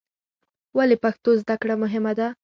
ولې 0.77 0.95
پښتو 1.03 1.29
زده 1.41 1.55
کړه 1.61 1.75
مهمه 1.83 2.13
ده؟ 2.19 2.27